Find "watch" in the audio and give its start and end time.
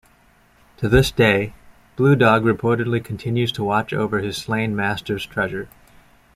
3.63-3.93